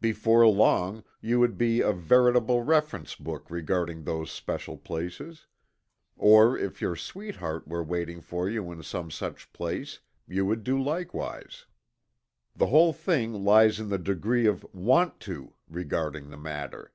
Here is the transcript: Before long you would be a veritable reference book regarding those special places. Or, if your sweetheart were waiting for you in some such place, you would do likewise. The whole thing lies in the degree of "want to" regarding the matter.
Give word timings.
Before 0.00 0.46
long 0.48 1.04
you 1.20 1.38
would 1.40 1.58
be 1.58 1.82
a 1.82 1.92
veritable 1.92 2.62
reference 2.62 3.14
book 3.16 3.50
regarding 3.50 4.02
those 4.04 4.30
special 4.30 4.78
places. 4.78 5.46
Or, 6.16 6.56
if 6.56 6.80
your 6.80 6.96
sweetheart 6.96 7.68
were 7.68 7.84
waiting 7.84 8.22
for 8.22 8.48
you 8.48 8.72
in 8.72 8.82
some 8.82 9.10
such 9.10 9.52
place, 9.52 10.00
you 10.26 10.46
would 10.46 10.64
do 10.64 10.82
likewise. 10.82 11.66
The 12.56 12.68
whole 12.68 12.94
thing 12.94 13.44
lies 13.44 13.78
in 13.78 13.90
the 13.90 13.98
degree 13.98 14.46
of 14.46 14.64
"want 14.72 15.20
to" 15.28 15.52
regarding 15.68 16.30
the 16.30 16.38
matter. 16.38 16.94